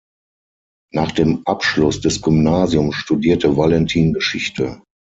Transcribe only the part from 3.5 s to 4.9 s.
Valentin Geschichte.